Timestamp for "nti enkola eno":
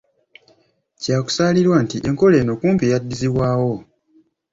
1.85-2.53